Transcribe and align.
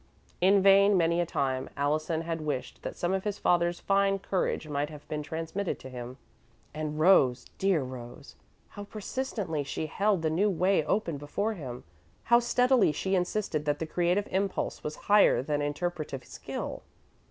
In 0.41 0.63
vain, 0.63 0.97
many 0.97 1.21
a 1.21 1.27
time, 1.27 1.69
Allison 1.77 2.21
had 2.21 2.41
wished 2.41 2.81
that 2.81 2.95
some 2.95 3.13
of 3.13 3.23
his 3.23 3.37
father's 3.37 3.79
fine 3.79 4.17
courage 4.17 4.67
might 4.67 4.89
have 4.89 5.07
been 5.07 5.21
transmitted 5.21 5.77
to 5.77 5.91
him. 5.91 6.17
And 6.73 6.99
Rose 6.99 7.45
dear 7.59 7.83
Rose! 7.83 8.35
How 8.69 8.85
persistently 8.85 9.63
she 9.63 9.85
held 9.85 10.23
the 10.23 10.31
new 10.31 10.49
way 10.49 10.83
open 10.85 11.17
before 11.17 11.53
him; 11.53 11.83
how 12.23 12.39
steadily 12.39 12.91
she 12.91 13.13
insisted 13.13 13.65
that 13.65 13.77
the 13.77 13.85
creative 13.85 14.27
impulse 14.31 14.83
was 14.83 14.95
higher 15.05 15.43
than 15.43 15.61
interpretative 15.61 16.25
skill! 16.25 16.81